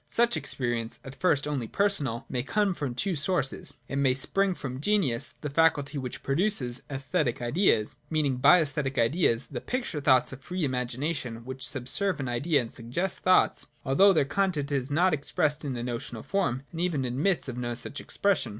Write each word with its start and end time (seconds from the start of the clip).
Such 0.07 0.35
ex 0.35 0.55
perience, 0.55 0.97
at 1.05 1.13
first 1.13 1.47
only 1.47 1.67
personal, 1.67 2.25
may 2.27 2.41
come 2.41 2.73
from 2.73 2.95
two 2.95 3.15
sources. 3.15 3.75
It 3.87 3.97
may 3.97 4.15
spring 4.15 4.55
from 4.55 4.81
Genius, 4.81 5.29
the 5.29 5.49
faculty 5.51 5.99
which 5.99 6.23
produces' 6.23 6.81
aesthetic 6.89 7.39
ideas'; 7.39 7.97
meaning 8.09 8.37
by 8.37 8.63
aesthetic 8.63 8.97
ideas, 8.97 9.45
the 9.45 9.61
picture 9.61 9.99
thoughts 9.99 10.33
of 10.33 10.39
the 10.39 10.45
free 10.47 10.63
imagination 10.65 11.45
which 11.45 11.67
sub 11.67 11.87
serve 11.87 12.19
an 12.19 12.27
idea 12.27 12.61
and 12.61 12.73
suggest 12.73 13.19
thoughts, 13.19 13.67
although 13.85 14.11
their 14.11 14.25
con 14.25 14.51
tent 14.51 14.71
is 14.71 14.89
not 14.89 15.13
expressed 15.13 15.63
in 15.63 15.77
a 15.77 15.83
notional 15.83 16.23
form, 16.23 16.63
and 16.71 16.81
even 16.81 17.05
admits 17.05 17.47
of 17.47 17.55
no 17.59 17.75
such 17.75 18.01
expression. 18.01 18.49